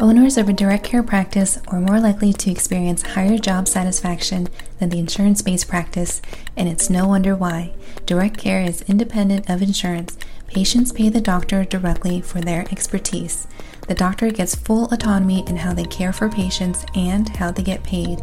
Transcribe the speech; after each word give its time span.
Owners 0.00 0.38
of 0.38 0.48
a 0.48 0.52
direct 0.52 0.84
care 0.84 1.02
practice 1.02 1.58
are 1.66 1.80
more 1.80 1.98
likely 1.98 2.32
to 2.32 2.52
experience 2.52 3.02
higher 3.02 3.36
job 3.36 3.66
satisfaction 3.66 4.46
than 4.78 4.90
the 4.90 5.00
insurance 5.00 5.42
based 5.42 5.66
practice, 5.66 6.22
and 6.56 6.68
it's 6.68 6.88
no 6.88 7.08
wonder 7.08 7.34
why. 7.34 7.72
Direct 8.06 8.38
care 8.38 8.60
is 8.60 8.82
independent 8.82 9.50
of 9.50 9.60
insurance. 9.60 10.16
Patients 10.46 10.92
pay 10.92 11.08
the 11.08 11.20
doctor 11.20 11.64
directly 11.64 12.20
for 12.20 12.40
their 12.40 12.60
expertise. 12.70 13.48
The 13.88 13.94
doctor 13.96 14.30
gets 14.30 14.54
full 14.54 14.84
autonomy 14.92 15.44
in 15.48 15.56
how 15.56 15.74
they 15.74 15.84
care 15.84 16.12
for 16.12 16.28
patients 16.28 16.86
and 16.94 17.28
how 17.30 17.50
they 17.50 17.64
get 17.64 17.82
paid. 17.82 18.20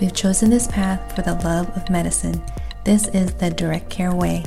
We've 0.00 0.12
chosen 0.12 0.50
this 0.50 0.66
path 0.66 1.14
for 1.14 1.22
the 1.22 1.34
love 1.34 1.70
of 1.76 1.88
medicine. 1.88 2.42
This 2.84 3.06
is 3.08 3.32
the 3.34 3.50
direct 3.50 3.88
care 3.88 4.12
way. 4.12 4.42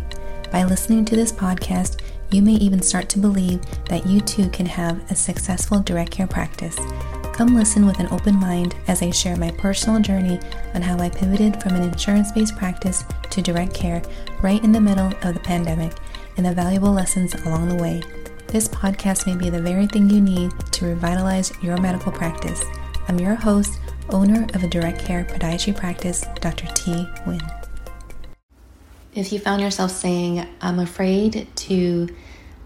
By 0.52 0.66
listening 0.66 1.06
to 1.06 1.16
this 1.16 1.32
podcast, 1.32 2.02
you 2.36 2.42
may 2.42 2.56
even 2.56 2.82
start 2.82 3.08
to 3.08 3.18
believe 3.18 3.62
that 3.86 4.06
you 4.06 4.20
too 4.20 4.50
can 4.50 4.66
have 4.66 5.10
a 5.10 5.16
successful 5.16 5.80
direct 5.80 6.12
care 6.12 6.28
practice. 6.28 6.78
Come 7.34 7.56
listen 7.56 7.86
with 7.86 8.00
an 8.02 8.10
open 8.12 8.36
mind 8.36 8.76
as 8.90 9.02
I 9.02 9.10
share 9.12 9.38
my 9.38 9.52
personal 9.52 10.02
journey 10.02 10.40
on 10.74 10.82
how 10.82 11.00
I 11.00 11.10
pivoted 11.10 11.62
from 11.64 11.76
an 11.76 11.84
insurance 11.84 12.34
based 12.34 12.58
practice 12.58 13.06
to 13.30 13.42
direct 13.42 13.74
care 13.74 14.02
right 14.42 14.62
in 14.62 14.74
the 14.74 14.82
middle 14.82 15.08
of 15.24 15.34
the 15.34 15.40
pandemic 15.40 15.94
and 16.36 16.46
the 16.46 16.54
valuable 16.54 16.92
lessons 16.92 17.34
along 17.46 17.70
the 17.70 17.82
way. 17.82 18.04
This 18.48 18.68
podcast 18.68 19.26
may 19.28 19.38
be 19.38 19.50
the 19.50 19.62
very 19.62 19.88
thing 19.88 20.10
you 20.10 20.20
need 20.20 20.52
to 20.74 20.88
revitalize 20.88 21.54
your 21.64 21.78
medical 21.78 22.12
practice. 22.12 22.62
I'm 23.08 23.20
your 23.20 23.36
host, 23.36 23.80
owner 24.10 24.46
of 24.54 24.64
a 24.64 24.68
direct 24.68 25.00
care 25.00 25.24
podiatry 25.24 25.76
practice, 25.76 26.26
Dr. 26.42 26.68
T. 26.74 26.92
Nguyen. 27.26 27.66
If 29.14 29.32
you 29.32 29.40
found 29.40 29.62
yourself 29.62 29.92
saying, 29.92 30.46
I'm 30.60 30.80
afraid 30.80 31.48
to 31.56 32.10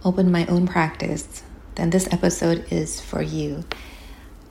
open 0.03 0.31
my 0.31 0.45
own 0.48 0.67
practice, 0.67 1.44
then 1.76 1.89
this 1.89 2.07
episode 2.12 2.66
is 2.71 2.99
for 2.99 3.21
you. 3.21 3.63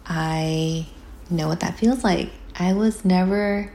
I 0.06 0.86
know 1.30 1.48
what 1.48 1.60
that 1.60 1.78
feels 1.78 2.04
like. 2.04 2.30
I 2.54 2.72
was 2.72 3.04
never 3.04 3.72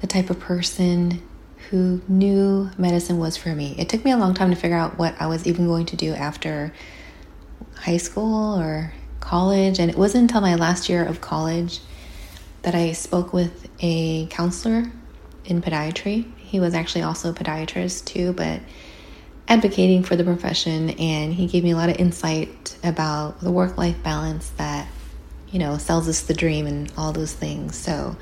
the 0.00 0.06
type 0.06 0.30
of 0.30 0.40
person 0.40 1.22
who 1.70 2.02
knew 2.08 2.70
medicine 2.76 3.18
was 3.18 3.36
for 3.36 3.54
me. 3.54 3.74
It 3.78 3.88
took 3.88 4.04
me 4.04 4.10
a 4.10 4.16
long 4.16 4.34
time 4.34 4.50
to 4.50 4.56
figure 4.56 4.76
out 4.76 4.98
what 4.98 5.14
I 5.20 5.26
was 5.26 5.46
even 5.46 5.66
going 5.66 5.86
to 5.86 5.96
do 5.96 6.12
after 6.12 6.72
high 7.76 7.96
school 7.96 8.58
or 8.58 8.92
college. 9.20 9.78
And 9.78 9.90
it 9.90 9.96
wasn't 9.96 10.22
until 10.22 10.40
my 10.40 10.54
last 10.54 10.88
year 10.88 11.04
of 11.04 11.20
college 11.20 11.80
that 12.62 12.74
I 12.74 12.92
spoke 12.92 13.32
with 13.32 13.68
a 13.80 14.26
counselor 14.26 14.90
in 15.44 15.60
podiatry 15.60 16.30
he 16.54 16.60
was 16.60 16.72
actually 16.72 17.02
also 17.02 17.30
a 17.30 17.32
podiatrist 17.32 18.04
too, 18.04 18.32
but 18.32 18.60
advocating 19.48 20.02
for 20.02 20.16
the 20.16 20.24
profession. 20.24 20.90
And 20.90 21.32
he 21.34 21.46
gave 21.46 21.64
me 21.64 21.72
a 21.72 21.76
lot 21.76 21.90
of 21.90 21.96
insight 21.96 22.76
about 22.82 23.40
the 23.40 23.50
work 23.50 23.76
life 23.76 24.02
balance 24.02 24.48
that, 24.56 24.88
you 25.50 25.58
know, 25.58 25.78
sells 25.78 26.08
us 26.08 26.22
the 26.22 26.34
dream 26.34 26.66
and 26.66 26.92
all 26.96 27.12
those 27.12 27.32
things. 27.32 27.76
So 27.76 28.16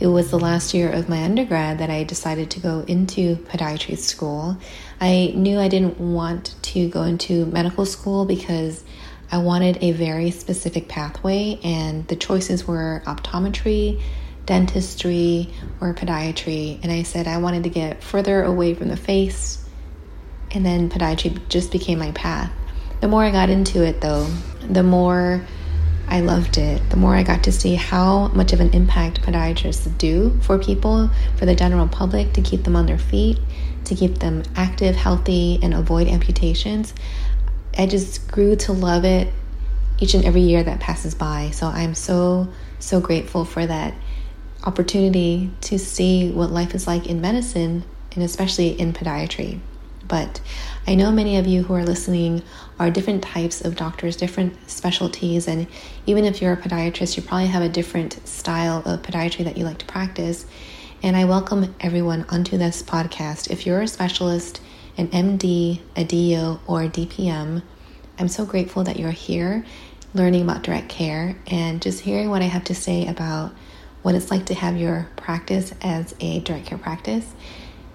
it 0.00 0.06
was 0.06 0.30
the 0.30 0.38
last 0.38 0.72
year 0.72 0.90
of 0.90 1.10
my 1.10 1.24
undergrad 1.24 1.78
that 1.78 1.90
I 1.90 2.04
decided 2.04 2.50
to 2.52 2.60
go 2.60 2.80
into 2.88 3.36
podiatry 3.36 3.98
school. 3.98 4.56
I 4.98 5.32
knew 5.34 5.58
I 5.58 5.68
didn't 5.68 6.00
want 6.00 6.54
to 6.62 6.88
go 6.88 7.02
into 7.02 7.44
medical 7.46 7.84
school 7.84 8.24
because 8.24 8.82
I 9.30 9.38
wanted 9.38 9.78
a 9.82 9.92
very 9.92 10.30
specific 10.30 10.88
pathway, 10.88 11.60
and 11.62 12.08
the 12.08 12.16
choices 12.16 12.66
were 12.66 13.02
optometry, 13.06 14.00
dentistry 14.46 15.52
or 15.80 15.94
podiatry. 15.94 16.80
And 16.82 16.90
I 16.90 17.02
said 17.02 17.28
I 17.28 17.36
wanted 17.36 17.64
to 17.64 17.68
get 17.68 18.02
further 18.02 18.42
away 18.42 18.74
from 18.74 18.88
the 18.88 18.96
face. 18.96 19.64
And 20.52 20.66
then 20.66 20.88
podiatry 20.88 21.40
just 21.48 21.70
became 21.70 21.98
my 21.98 22.12
path. 22.12 22.52
The 23.00 23.08
more 23.08 23.24
I 23.24 23.30
got 23.30 23.50
into 23.50 23.84
it, 23.84 24.00
though, 24.00 24.26
the 24.68 24.82
more 24.82 25.42
I 26.10 26.20
loved 26.20 26.58
it. 26.58 26.90
The 26.90 26.96
more 26.96 27.14
I 27.14 27.22
got 27.22 27.44
to 27.44 27.52
see 27.52 27.76
how 27.76 28.28
much 28.28 28.52
of 28.52 28.58
an 28.58 28.74
impact 28.74 29.22
podiatrists 29.22 29.96
do 29.96 30.36
for 30.42 30.58
people, 30.58 31.08
for 31.36 31.46
the 31.46 31.54
general 31.54 31.86
public, 31.86 32.32
to 32.32 32.42
keep 32.42 32.64
them 32.64 32.74
on 32.74 32.86
their 32.86 32.98
feet, 32.98 33.38
to 33.84 33.94
keep 33.94 34.18
them 34.18 34.42
active, 34.56 34.96
healthy, 34.96 35.60
and 35.62 35.72
avoid 35.72 36.08
amputations. 36.08 36.94
I 37.78 37.86
just 37.86 38.28
grew 38.28 38.56
to 38.56 38.72
love 38.72 39.04
it 39.04 39.32
each 40.00 40.14
and 40.14 40.24
every 40.24 40.40
year 40.40 40.64
that 40.64 40.80
passes 40.80 41.14
by. 41.14 41.50
So 41.52 41.68
I'm 41.68 41.94
so, 41.94 42.48
so 42.80 43.00
grateful 43.00 43.44
for 43.44 43.64
that 43.64 43.94
opportunity 44.64 45.52
to 45.62 45.78
see 45.78 46.32
what 46.32 46.50
life 46.50 46.74
is 46.74 46.88
like 46.88 47.06
in 47.06 47.20
medicine 47.20 47.84
and 48.14 48.24
especially 48.24 48.68
in 48.68 48.92
podiatry. 48.92 49.60
But 50.10 50.40
I 50.88 50.96
know 50.96 51.12
many 51.12 51.36
of 51.36 51.46
you 51.46 51.62
who 51.62 51.72
are 51.74 51.84
listening 51.84 52.42
are 52.80 52.90
different 52.90 53.22
types 53.22 53.60
of 53.60 53.76
doctors, 53.76 54.16
different 54.16 54.68
specialties, 54.68 55.46
and 55.46 55.68
even 56.04 56.24
if 56.24 56.42
you're 56.42 56.52
a 56.52 56.56
podiatrist, 56.56 57.16
you 57.16 57.22
probably 57.22 57.46
have 57.46 57.62
a 57.62 57.68
different 57.68 58.26
style 58.26 58.82
of 58.84 59.02
podiatry 59.02 59.44
that 59.44 59.56
you 59.56 59.64
like 59.64 59.78
to 59.78 59.86
practice. 59.86 60.46
And 61.00 61.16
I 61.16 61.26
welcome 61.26 61.76
everyone 61.78 62.26
onto 62.28 62.58
this 62.58 62.82
podcast. 62.82 63.50
If 63.50 63.66
you're 63.66 63.82
a 63.82 63.86
specialist, 63.86 64.60
an 64.98 65.06
MD, 65.08 65.80
a 65.94 66.02
DO, 66.02 66.58
or 66.66 66.82
a 66.82 66.88
DPM, 66.88 67.62
I'm 68.18 68.28
so 68.28 68.44
grateful 68.44 68.82
that 68.82 68.98
you're 68.98 69.12
here 69.12 69.64
learning 70.12 70.42
about 70.42 70.64
direct 70.64 70.88
care 70.88 71.36
and 71.46 71.80
just 71.80 72.00
hearing 72.00 72.30
what 72.30 72.42
I 72.42 72.46
have 72.46 72.64
to 72.64 72.74
say 72.74 73.06
about 73.06 73.52
what 74.02 74.16
it's 74.16 74.32
like 74.32 74.46
to 74.46 74.54
have 74.54 74.76
your 74.76 75.08
practice 75.14 75.72
as 75.80 76.16
a 76.18 76.40
direct 76.40 76.66
care 76.66 76.78
practice, 76.78 77.32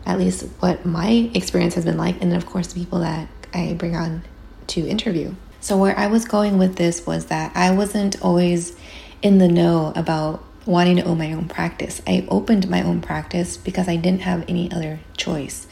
at 0.05 0.19
least 0.19 0.43
what 0.59 0.85
my 0.85 1.29
experience 1.33 1.75
has 1.75 1.85
been 1.85 1.97
like, 1.97 2.21
and 2.21 2.31
then, 2.31 2.37
of 2.37 2.45
course, 2.45 2.73
the 2.73 2.79
people 2.79 2.99
that 2.99 3.27
I 3.53 3.73
bring 3.73 3.95
on 3.95 4.23
to 4.67 4.87
interview. 4.87 5.33
So, 5.61 5.77
where 5.77 5.97
I 5.97 6.07
was 6.07 6.25
going 6.25 6.57
with 6.57 6.75
this 6.75 7.05
was 7.05 7.25
that 7.27 7.51
I 7.55 7.71
wasn't 7.71 8.21
always 8.21 8.75
in 9.21 9.39
the 9.39 9.47
know 9.47 9.93
about 9.95 10.43
wanting 10.65 10.97
to 10.97 11.03
own 11.03 11.17
my 11.17 11.31
own 11.33 11.47
practice. 11.47 12.01
I 12.07 12.25
opened 12.29 12.69
my 12.69 12.81
own 12.83 13.01
practice 13.01 13.57
because 13.57 13.87
I 13.87 13.95
didn't 13.95 14.21
have 14.21 14.45
any 14.47 14.71
other 14.71 14.99
choice, 15.17 15.67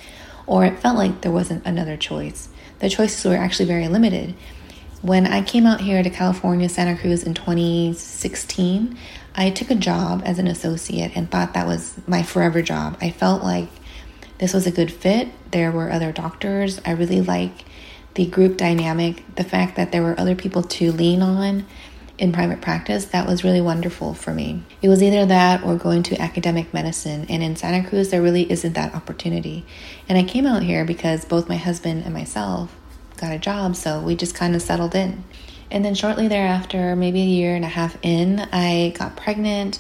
or 0.48 0.66
it 0.66 0.80
felt 0.80 0.98
like 0.98 1.22
there 1.22 1.32
wasn't 1.32 1.66
another 1.66 1.98
choice. 1.98 2.50
The 2.80 2.90
choices 2.90 3.24
were 3.24 3.36
actually 3.36 3.66
very 3.66 3.88
limited. 3.88 4.36
When 5.02 5.28
I 5.28 5.42
came 5.42 5.66
out 5.66 5.82
here 5.82 6.02
to 6.02 6.10
California, 6.10 6.70
Santa 6.70 6.98
Cruz 6.98 7.24
in 7.24 7.34
2016, 7.34 8.98
I 9.36 9.50
took 9.50 9.70
a 9.70 9.76
job 9.76 10.22
as 10.26 10.40
an 10.40 10.48
associate 10.48 11.12
and 11.16 11.30
thought 11.30 11.54
that 11.54 11.68
was 11.68 11.96
my 12.08 12.24
forever 12.24 12.62
job. 12.62 12.98
I 13.02 13.10
felt 13.10 13.44
like 13.44 13.68
this 14.44 14.54
was 14.54 14.68
a 14.68 14.72
good 14.72 14.92
fit. 14.92 15.30
There 15.52 15.72
were 15.72 15.90
other 15.90 16.12
doctors. 16.12 16.82
I 16.86 16.92
really 16.92 17.22
like 17.22 17.64
the 18.16 18.26
group 18.26 18.58
dynamic, 18.58 19.24
the 19.38 19.44
fact 19.46 19.78
that 19.78 19.94
there 19.94 20.04
were 20.04 20.20
other 20.20 20.36
people 20.36 20.64
to 20.64 20.92
lean 20.92 21.22
on 21.22 21.66
in 22.18 22.34
private 22.34 22.60
practice. 22.60 23.06
That 23.06 23.26
was 23.26 23.46
really 23.46 23.62
wonderful 23.62 24.14
for 24.14 24.34
me. 24.34 24.62
It 24.82 24.90
was 24.90 25.02
either 25.02 25.26
that 25.28 25.64
or 25.64 25.78
going 25.78 26.04
to 26.04 26.22
academic 26.22 26.74
medicine. 26.74 27.26
And 27.30 27.42
in 27.42 27.56
Santa 27.56 27.88
Cruz, 27.88 28.10
there 28.10 28.22
really 28.22 28.52
isn't 28.52 28.74
that 28.74 28.94
opportunity. 28.94 29.66
And 30.10 30.18
I 30.18 30.24
came 30.24 30.46
out 30.46 30.62
here 30.64 30.84
because 30.84 31.24
both 31.24 31.48
my 31.48 31.56
husband 31.56 32.04
and 32.04 32.14
myself 32.14 32.76
got 33.16 33.32
a 33.32 33.40
job, 33.40 33.78
so 33.78 34.02
we 34.02 34.14
just 34.14 34.36
kind 34.36 34.58
of 34.58 34.62
settled 34.62 34.94
in. 34.94 35.24
And 35.72 35.86
then 35.86 35.96
shortly 35.96 36.28
thereafter, 36.28 36.98
maybe 36.98 37.22
a 37.22 37.26
year 37.26 37.56
and 37.56 37.64
a 37.64 37.70
half 37.70 37.98
in, 38.02 38.42
I 38.52 38.94
got 39.00 39.16
pregnant 39.16 39.80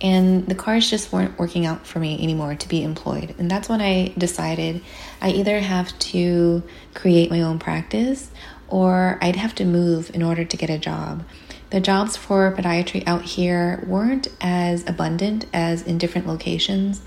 and 0.00 0.46
the 0.46 0.54
cars 0.54 0.90
just 0.90 1.12
weren't 1.12 1.38
working 1.38 1.66
out 1.66 1.86
for 1.86 1.98
me 1.98 2.22
anymore 2.22 2.54
to 2.54 2.68
be 2.68 2.82
employed. 2.82 3.34
And 3.38 3.50
that's 3.50 3.68
when 3.68 3.80
I 3.80 4.12
decided 4.18 4.82
I 5.20 5.30
either 5.30 5.60
have 5.60 5.98
to 6.10 6.62
create 6.94 7.30
my 7.30 7.42
own 7.42 7.58
practice 7.58 8.30
or 8.68 9.18
I'd 9.22 9.36
have 9.36 9.54
to 9.56 9.64
move 9.64 10.10
in 10.14 10.22
order 10.22 10.44
to 10.44 10.56
get 10.56 10.70
a 10.70 10.78
job. 10.78 11.24
The 11.70 11.80
jobs 11.80 12.16
for 12.16 12.52
podiatry 12.52 13.02
out 13.06 13.22
here 13.22 13.82
weren't 13.86 14.28
as 14.40 14.86
abundant 14.86 15.46
as 15.52 15.82
in 15.82 15.98
different 15.98 16.26
locations. 16.26 17.02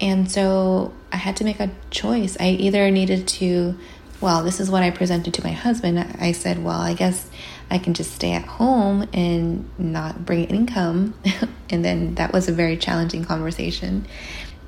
And 0.00 0.30
so 0.30 0.92
I 1.12 1.16
had 1.16 1.36
to 1.36 1.44
make 1.44 1.60
a 1.60 1.70
choice. 1.90 2.36
I 2.40 2.48
either 2.48 2.90
needed 2.90 3.28
to, 3.28 3.78
well, 4.24 4.42
this 4.42 4.58
is 4.58 4.70
what 4.70 4.82
I 4.82 4.90
presented 4.90 5.34
to 5.34 5.44
my 5.44 5.52
husband. 5.52 5.98
I 6.18 6.32
said, 6.32 6.64
well, 6.64 6.80
I 6.80 6.94
guess 6.94 7.28
I 7.70 7.76
can 7.76 7.92
just 7.92 8.14
stay 8.14 8.32
at 8.32 8.46
home 8.46 9.06
and 9.12 9.68
not 9.78 10.24
bring 10.24 10.44
income. 10.46 11.12
and 11.70 11.84
then 11.84 12.14
that 12.14 12.32
was 12.32 12.48
a 12.48 12.52
very 12.52 12.78
challenging 12.78 13.26
conversation. 13.26 14.06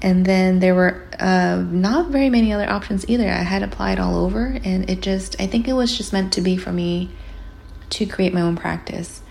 And 0.03 0.27
then 0.27 0.59
there 0.59 0.75
were 0.75 1.09
uh, 1.19 1.65
not 1.71 2.11
very 2.11 2.29
many 2.29 2.53
other 2.53 2.69
options 2.69 3.09
either. 3.09 3.27
I 3.27 3.45
had 3.45 3.63
applied 3.63 3.99
all 3.99 4.17
over, 4.17 4.59
and 4.63 4.91
it 4.91 5.01
just, 5.01 5.41
I 5.41 5.47
think 5.47 5.69
it 5.69 5.73
was 5.73 5.97
just 5.97 6.13
meant 6.13 6.35
to 6.35 6.43
be 6.43 6.59
for 6.59 6.71
me 6.71 7.09
to 7.89 8.05
create 8.05 8.35
my 8.35 8.43
own 8.43 8.57
practice. 8.57 9.23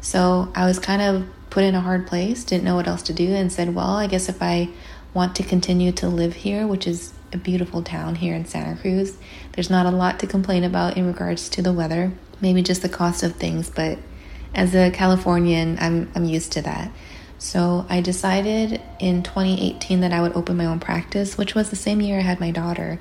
So 0.00 0.50
I 0.52 0.66
was 0.66 0.80
kind 0.80 1.00
of 1.00 1.28
put 1.48 1.62
in 1.62 1.76
a 1.76 1.80
hard 1.80 2.08
place, 2.08 2.42
didn't 2.42 2.64
know 2.64 2.74
what 2.74 2.88
else 2.88 3.02
to 3.02 3.12
do, 3.12 3.32
and 3.32 3.52
said, 3.52 3.72
well, 3.72 3.94
I 3.94 4.08
guess 4.08 4.28
if 4.28 4.42
I 4.42 4.70
want 5.14 5.36
to 5.36 5.44
continue 5.44 5.92
to 5.92 6.08
live 6.08 6.34
here, 6.34 6.66
which 6.66 6.88
is 6.88 7.12
a 7.32 7.36
beautiful 7.36 7.82
town 7.82 8.16
here 8.16 8.34
in 8.34 8.44
Santa 8.44 8.80
Cruz, 8.80 9.16
there's 9.52 9.70
not 9.70 9.86
a 9.86 9.90
lot 9.90 10.18
to 10.20 10.26
complain 10.26 10.64
about 10.64 10.96
in 10.96 11.06
regards 11.06 11.48
to 11.50 11.62
the 11.62 11.72
weather 11.72 12.12
maybe 12.40 12.62
just 12.62 12.82
the 12.82 12.88
cost 12.88 13.22
of 13.22 13.36
things, 13.36 13.70
but 13.70 13.98
as 14.54 14.74
a 14.74 14.90
Californian, 14.90 15.78
I'm 15.80 16.10
I'm 16.14 16.24
used 16.24 16.52
to 16.52 16.62
that. 16.62 16.90
So 17.38 17.86
I 17.88 18.00
decided 18.00 18.82
in 18.98 19.22
2018 19.22 20.00
that 20.00 20.12
I 20.12 20.20
would 20.20 20.34
open 20.34 20.56
my 20.56 20.66
own 20.66 20.80
practice, 20.80 21.38
which 21.38 21.54
was 21.54 21.70
the 21.70 21.76
same 21.76 22.00
year 22.00 22.18
I 22.18 22.22
had 22.22 22.40
my 22.40 22.50
daughter. 22.50 23.00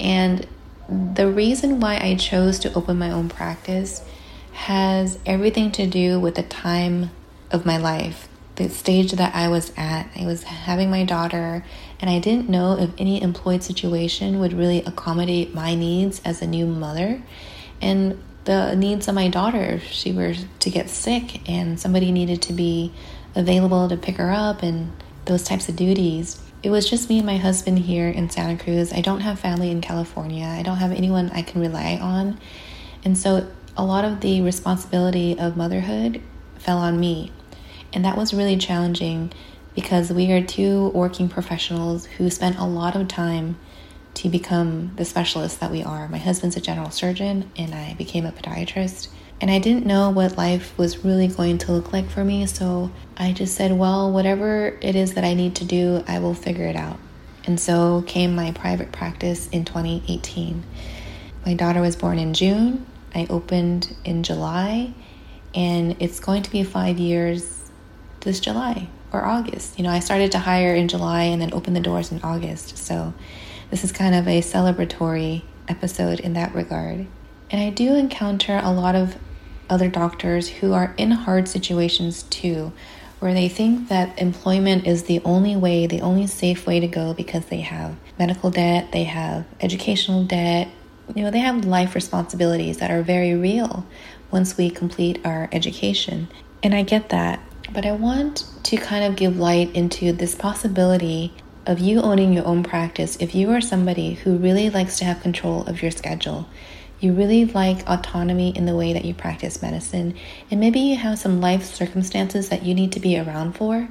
And 0.00 0.46
the 0.88 1.28
reason 1.28 1.80
why 1.80 1.98
I 1.98 2.14
chose 2.14 2.58
to 2.60 2.72
open 2.74 2.98
my 2.98 3.10
own 3.10 3.28
practice 3.28 4.02
has 4.52 5.18
everything 5.26 5.70
to 5.72 5.86
do 5.86 6.18
with 6.18 6.36
the 6.36 6.42
time 6.42 7.10
of 7.50 7.66
my 7.66 7.76
life, 7.76 8.28
the 8.56 8.68
stage 8.68 9.12
that 9.12 9.34
I 9.34 9.48
was 9.48 9.72
at. 9.76 10.08
I 10.16 10.26
was 10.26 10.44
having 10.44 10.90
my 10.90 11.04
daughter, 11.04 11.64
and 12.00 12.08
I 12.08 12.18
didn't 12.20 12.48
know 12.48 12.78
if 12.78 12.90
any 12.98 13.20
employed 13.22 13.62
situation 13.62 14.38
would 14.40 14.52
really 14.52 14.78
accommodate 14.84 15.54
my 15.54 15.74
needs 15.74 16.20
as 16.24 16.42
a 16.42 16.46
new 16.46 16.66
mother 16.66 17.22
and 17.80 18.22
the 18.44 18.74
needs 18.74 19.08
of 19.08 19.14
my 19.14 19.28
daughter. 19.28 19.62
If 19.62 19.84
she 19.84 20.12
were 20.12 20.34
to 20.34 20.70
get 20.70 20.88
sick 20.90 21.48
and 21.48 21.80
somebody 21.80 22.12
needed 22.12 22.42
to 22.42 22.52
be 22.52 22.92
available 23.34 23.88
to 23.88 23.96
pick 23.96 24.16
her 24.16 24.30
up 24.30 24.62
and 24.62 24.92
those 25.24 25.42
types 25.42 25.68
of 25.68 25.76
duties. 25.76 26.40
It 26.62 26.70
was 26.70 26.88
just 26.88 27.08
me 27.08 27.18
and 27.18 27.26
my 27.26 27.36
husband 27.36 27.78
here 27.78 28.08
in 28.08 28.30
Santa 28.30 28.62
Cruz. 28.62 28.92
I 28.92 29.00
don't 29.00 29.20
have 29.20 29.38
family 29.38 29.70
in 29.70 29.80
California. 29.80 30.46
I 30.46 30.62
don't 30.62 30.78
have 30.78 30.92
anyone 30.92 31.30
I 31.30 31.42
can 31.42 31.60
rely 31.60 31.98
on. 32.00 32.38
And 33.04 33.18
so 33.18 33.46
a 33.76 33.84
lot 33.84 34.04
of 34.04 34.20
the 34.20 34.40
responsibility 34.40 35.38
of 35.38 35.56
motherhood 35.56 36.22
fell 36.58 36.78
on 36.78 36.98
me. 36.98 37.32
And 37.94 38.04
that 38.04 38.16
was 38.16 38.34
really 38.34 38.56
challenging 38.56 39.32
because 39.74 40.12
we 40.12 40.30
are 40.32 40.42
two 40.42 40.88
working 40.88 41.28
professionals 41.28 42.06
who 42.06 42.28
spent 42.28 42.58
a 42.58 42.64
lot 42.64 42.96
of 42.96 43.08
time 43.08 43.56
to 44.14 44.28
become 44.28 44.92
the 44.96 45.04
specialist 45.04 45.60
that 45.60 45.70
we 45.70 45.82
are. 45.82 46.08
My 46.08 46.18
husband's 46.18 46.56
a 46.56 46.60
general 46.60 46.90
surgeon, 46.90 47.50
and 47.56 47.74
I 47.74 47.94
became 47.94 48.26
a 48.26 48.32
podiatrist. 48.32 49.08
And 49.40 49.50
I 49.50 49.58
didn't 49.58 49.86
know 49.86 50.10
what 50.10 50.36
life 50.36 50.76
was 50.78 51.04
really 51.04 51.28
going 51.28 51.58
to 51.58 51.72
look 51.72 51.92
like 51.92 52.08
for 52.08 52.24
me, 52.24 52.46
so 52.46 52.90
I 53.16 53.32
just 53.32 53.54
said, 53.54 53.72
well, 53.72 54.10
whatever 54.10 54.76
it 54.80 54.96
is 54.96 55.14
that 55.14 55.24
I 55.24 55.34
need 55.34 55.56
to 55.56 55.64
do, 55.64 56.04
I 56.06 56.18
will 56.18 56.34
figure 56.34 56.66
it 56.66 56.76
out. 56.76 56.98
And 57.46 57.58
so 57.60 58.02
came 58.06 58.34
my 58.34 58.52
private 58.52 58.90
practice 58.90 59.48
in 59.48 59.64
2018. 59.64 60.62
My 61.44 61.54
daughter 61.54 61.80
was 61.80 61.96
born 61.96 62.18
in 62.18 62.34
June. 62.34 62.86
I 63.14 63.26
opened 63.28 63.94
in 64.04 64.22
July, 64.22 64.94
and 65.54 65.96
it's 66.00 66.20
going 66.20 66.42
to 66.42 66.50
be 66.50 66.64
five 66.64 66.98
years 66.98 67.53
this 68.24 68.40
July 68.40 68.88
or 69.12 69.24
August. 69.24 69.78
You 69.78 69.84
know, 69.84 69.90
I 69.90 70.00
started 70.00 70.32
to 70.32 70.38
hire 70.38 70.74
in 70.74 70.88
July 70.88 71.24
and 71.24 71.40
then 71.40 71.54
opened 71.54 71.76
the 71.76 71.80
doors 71.80 72.10
in 72.10 72.20
August. 72.22 72.76
So 72.76 73.14
this 73.70 73.84
is 73.84 73.92
kind 73.92 74.14
of 74.14 74.26
a 74.26 74.40
celebratory 74.40 75.42
episode 75.68 76.20
in 76.20 76.32
that 76.34 76.54
regard. 76.54 77.06
And 77.50 77.62
I 77.62 77.70
do 77.70 77.94
encounter 77.94 78.60
a 78.62 78.72
lot 78.72 78.94
of 78.94 79.16
other 79.70 79.88
doctors 79.88 80.48
who 80.48 80.72
are 80.72 80.94
in 80.96 81.10
hard 81.10 81.48
situations 81.48 82.24
too, 82.24 82.72
where 83.20 83.32
they 83.32 83.48
think 83.48 83.88
that 83.88 84.18
employment 84.18 84.86
is 84.86 85.04
the 85.04 85.20
only 85.24 85.56
way, 85.56 85.86
the 85.86 86.00
only 86.00 86.26
safe 86.26 86.66
way 86.66 86.80
to 86.80 86.88
go 86.88 87.14
because 87.14 87.46
they 87.46 87.60
have 87.60 87.96
medical 88.18 88.50
debt, 88.50 88.92
they 88.92 89.04
have 89.04 89.46
educational 89.60 90.24
debt, 90.24 90.68
you 91.14 91.22
know, 91.22 91.30
they 91.30 91.38
have 91.38 91.64
life 91.64 91.94
responsibilities 91.94 92.78
that 92.78 92.90
are 92.90 93.02
very 93.02 93.34
real 93.34 93.86
once 94.30 94.56
we 94.56 94.70
complete 94.70 95.24
our 95.24 95.48
education. 95.52 96.28
And 96.62 96.74
I 96.74 96.82
get 96.82 97.10
that. 97.10 97.40
But 97.72 97.86
I 97.86 97.92
want 97.92 98.44
to 98.64 98.76
kind 98.76 99.04
of 99.04 99.16
give 99.16 99.38
light 99.38 99.74
into 99.74 100.12
this 100.12 100.34
possibility 100.34 101.32
of 101.66 101.78
you 101.78 102.00
owning 102.00 102.32
your 102.32 102.46
own 102.46 102.62
practice 102.62 103.16
if 103.20 103.34
you 103.34 103.50
are 103.50 103.60
somebody 103.60 104.14
who 104.14 104.36
really 104.36 104.68
likes 104.70 104.98
to 104.98 105.04
have 105.04 105.22
control 105.22 105.64
of 105.66 105.80
your 105.80 105.90
schedule 105.90 106.46
you 107.04 107.12
really 107.12 107.44
like 107.44 107.86
autonomy 107.88 108.56
in 108.56 108.66
the 108.66 108.74
way 108.74 108.94
that 108.94 109.04
you 109.04 109.14
practice 109.14 109.60
medicine, 109.60 110.16
and 110.50 110.58
maybe 110.58 110.80
you 110.80 110.96
have 110.96 111.18
some 111.18 111.40
life 111.40 111.64
circumstances 111.64 112.48
that 112.48 112.64
you 112.64 112.74
need 112.74 112.92
to 112.92 113.00
be 113.00 113.18
around 113.18 113.54
for, 113.54 113.88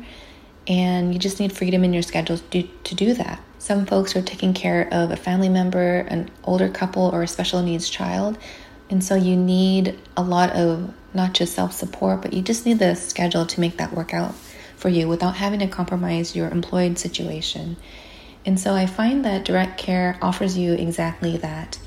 and 0.67 1.13
you 1.13 1.19
just 1.19 1.39
need 1.39 1.53
freedom 1.53 1.83
in 1.83 1.93
your 1.93 2.01
schedule 2.01 2.37
to, 2.37 2.63
to 2.63 2.95
do 2.95 3.13
that. 3.13 3.39
Some 3.59 3.85
folks 3.85 4.15
are 4.15 4.21
taking 4.21 4.53
care 4.53 4.87
of 4.91 5.11
a 5.11 5.15
family 5.15 5.49
member, 5.49 5.99
an 6.09 6.29
older 6.43 6.69
couple, 6.69 7.09
or 7.13 7.23
a 7.23 7.27
special 7.27 7.61
needs 7.61 7.89
child, 7.89 8.37
and 8.89 9.03
so 9.03 9.15
you 9.15 9.35
need 9.35 9.97
a 10.15 10.23
lot 10.23 10.51
of 10.51 10.93
not 11.13 11.33
just 11.33 11.53
self 11.53 11.73
support, 11.73 12.21
but 12.21 12.33
you 12.33 12.41
just 12.41 12.65
need 12.65 12.79
the 12.79 12.95
schedule 12.95 13.45
to 13.45 13.59
make 13.59 13.77
that 13.77 13.93
work 13.93 14.13
out 14.13 14.35
for 14.75 14.89
you 14.89 15.07
without 15.07 15.35
having 15.35 15.59
to 15.59 15.67
compromise 15.67 16.35
your 16.35 16.49
employed 16.49 16.97
situation. 16.97 17.77
And 18.45 18.59
so 18.59 18.73
I 18.73 18.85
find 18.85 19.23
that 19.23 19.45
direct 19.45 19.77
care 19.77 20.17
offers 20.21 20.57
you 20.57 20.73
exactly 20.73 21.37
that. 21.37 21.79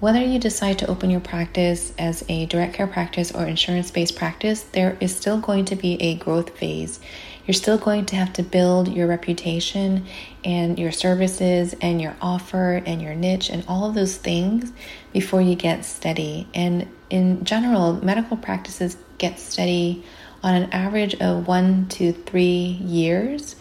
Whether 0.00 0.22
you 0.22 0.38
decide 0.38 0.78
to 0.80 0.86
open 0.86 1.10
your 1.10 1.20
practice 1.20 1.92
as 1.98 2.24
a 2.28 2.46
direct 2.46 2.74
care 2.74 2.86
practice 2.86 3.32
or 3.32 3.46
insurance 3.46 3.90
based 3.90 4.14
practice, 4.14 4.62
there 4.62 4.96
is 5.00 5.16
still 5.16 5.40
going 5.40 5.64
to 5.66 5.76
be 5.76 6.00
a 6.00 6.16
growth 6.16 6.56
phase. 6.56 7.00
You're 7.48 7.54
still 7.54 7.78
going 7.78 8.04
to 8.06 8.16
have 8.16 8.34
to 8.34 8.42
build 8.42 8.88
your 8.88 9.06
reputation 9.06 10.04
and 10.44 10.78
your 10.78 10.92
services 10.92 11.74
and 11.80 11.98
your 11.98 12.14
offer 12.20 12.82
and 12.84 13.00
your 13.00 13.14
niche 13.14 13.48
and 13.48 13.64
all 13.66 13.88
of 13.88 13.94
those 13.94 14.18
things 14.18 14.70
before 15.14 15.40
you 15.40 15.54
get 15.54 15.86
steady. 15.86 16.46
And 16.54 16.86
in 17.08 17.44
general, 17.44 18.04
medical 18.04 18.36
practices 18.36 18.98
get 19.16 19.38
steady 19.38 20.04
on 20.42 20.56
an 20.56 20.70
average 20.72 21.14
of 21.14 21.48
one 21.48 21.88
to 21.88 22.12
three 22.12 22.78
years. 22.84 23.56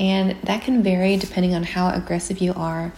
And 0.00 0.36
that 0.42 0.62
can 0.62 0.82
vary 0.82 1.16
depending 1.16 1.54
on 1.54 1.62
how 1.62 1.90
aggressive 1.90 2.38
you 2.38 2.54
are 2.54 2.92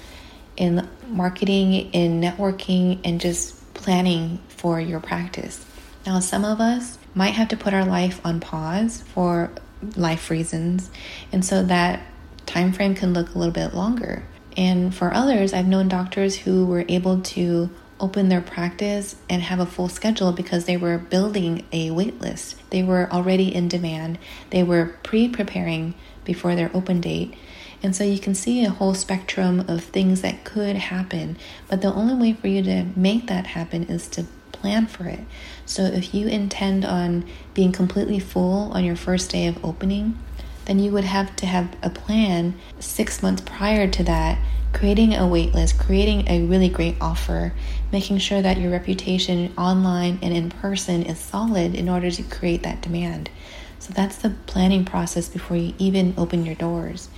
in 0.56 0.88
marketing, 1.06 1.92
in 1.92 2.22
networking, 2.22 2.98
and 3.04 3.20
just 3.20 3.74
planning 3.74 4.40
for 4.48 4.80
your 4.80 5.00
practice. 5.00 5.66
Now, 6.06 6.20
some 6.20 6.46
of 6.46 6.62
us 6.62 6.96
might 7.14 7.34
have 7.34 7.48
to 7.48 7.58
put 7.58 7.74
our 7.74 7.84
life 7.84 8.22
on 8.24 8.40
pause 8.40 9.02
for 9.02 9.50
life 9.96 10.30
reasons, 10.30 10.90
and 11.32 11.44
so 11.44 11.62
that 11.64 12.02
time 12.46 12.72
frame 12.72 12.94
can 12.94 13.12
look 13.12 13.34
a 13.34 13.38
little 13.38 13.52
bit 13.52 13.74
longer. 13.74 14.24
And 14.56 14.94
for 14.94 15.12
others, 15.12 15.52
I've 15.52 15.68
known 15.68 15.88
doctors 15.88 16.36
who 16.36 16.66
were 16.66 16.84
able 16.88 17.20
to 17.20 17.70
open 18.00 18.28
their 18.28 18.40
practice 18.40 19.16
and 19.28 19.42
have 19.42 19.60
a 19.60 19.66
full 19.66 19.88
schedule 19.88 20.32
because 20.32 20.64
they 20.64 20.76
were 20.76 20.98
building 20.98 21.64
a 21.72 21.90
wait 21.90 22.20
list. 22.20 22.56
They 22.70 22.82
were 22.82 23.10
already 23.12 23.54
in 23.54 23.68
demand. 23.68 24.18
They 24.50 24.62
were 24.62 24.96
pre 25.02 25.28
preparing 25.28 25.94
before 26.24 26.54
their 26.54 26.70
open 26.74 27.00
date 27.00 27.34
and 27.82 27.94
so 27.94 28.04
you 28.04 28.18
can 28.18 28.34
see 28.34 28.64
a 28.64 28.70
whole 28.70 28.94
spectrum 28.94 29.60
of 29.68 29.84
things 29.84 30.20
that 30.22 30.44
could 30.44 30.76
happen. 30.76 31.36
But 31.68 31.80
the 31.80 31.92
only 31.92 32.14
way 32.14 32.32
for 32.32 32.48
you 32.48 32.62
to 32.62 32.86
make 32.96 33.28
that 33.28 33.48
happen 33.48 33.84
is 33.84 34.08
to 34.08 34.26
plan 34.60 34.86
for 34.86 35.04
it. 35.04 35.20
So 35.66 35.82
if 35.82 36.14
you 36.14 36.28
intend 36.28 36.84
on 36.84 37.24
being 37.54 37.72
completely 37.72 38.18
full 38.18 38.72
on 38.72 38.84
your 38.84 38.96
first 38.96 39.30
day 39.30 39.46
of 39.46 39.64
opening, 39.64 40.18
then 40.66 40.78
you 40.78 40.92
would 40.92 41.04
have 41.04 41.34
to 41.36 41.46
have 41.46 41.74
a 41.82 41.90
plan 41.90 42.54
six 42.78 43.22
months 43.22 43.42
prior 43.46 43.88
to 43.88 44.02
that, 44.04 44.38
creating 44.74 45.14
a 45.14 45.26
wait 45.26 45.54
list, 45.54 45.78
creating 45.78 46.28
a 46.28 46.44
really 46.44 46.68
great 46.68 46.96
offer, 47.00 47.54
making 47.90 48.18
sure 48.18 48.42
that 48.42 48.58
your 48.58 48.70
reputation 48.70 49.52
online 49.56 50.18
and 50.20 50.34
in 50.36 50.50
person 50.50 51.02
is 51.02 51.18
solid 51.18 51.74
in 51.74 51.88
order 51.88 52.10
to 52.10 52.22
create 52.22 52.62
that 52.62 52.82
demand. 52.82 53.30
So 53.78 53.92
that's 53.94 54.16
the 54.16 54.30
planning 54.46 54.84
process 54.84 55.28
before 55.28 55.56
you 55.56 55.72
even 55.78 56.12
open 56.18 56.44
your 56.44 56.54
doors. 56.54 57.08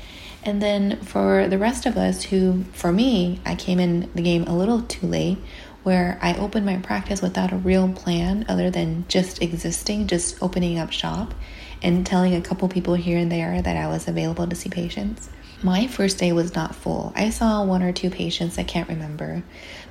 And 0.43 0.63
then 0.63 1.01
for 1.01 1.49
the 1.49 1.59
rest 1.59 1.87
of 1.87 1.97
us 1.97 2.25
who, 2.25 2.65
for 2.73 2.93
me, 2.93 3.41
I 3.45 3.55
came 3.55 3.79
in 3.79 4.11
the 4.15 4.23
game 4.23 4.45
a 4.45 4.57
little 4.57 4.83
too 4.83 5.07
late, 5.07 5.39
where 5.83 6.19
I 6.21 6.35
opened 6.35 6.67
my 6.67 6.77
practice 6.77 7.23
without 7.23 7.53
a 7.53 7.57
real 7.57 7.89
plan 7.93 8.45
other 8.49 8.71
than 8.71 9.05
just 9.09 9.43
existing, 9.43 10.07
just 10.07 10.43
opening 10.43 10.79
up 10.79 10.93
shop 10.93 11.35
and 11.83 12.07
telling 12.07 12.35
a 12.35 12.41
couple 12.41 12.69
people 12.69 12.95
here 12.95 13.19
and 13.19 13.33
there 13.33 13.61
that 13.63 13.77
I 13.77 13.89
was 13.89 14.07
available 14.07 14.47
to 14.47 14.55
see 14.57 14.69
patients. 14.69 15.31
My 15.63 15.87
first 15.87 16.19
day 16.19 16.33
was 16.33 16.55
not 16.55 16.75
full. 16.75 17.13
I 17.15 17.29
saw 17.29 17.65
one 17.65 17.83
or 17.83 17.93
two 17.93 18.09
patients, 18.09 18.59
I 18.59 18.63
can't 18.63 18.89
remember, 18.89 19.43